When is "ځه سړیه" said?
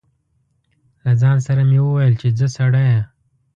2.37-2.99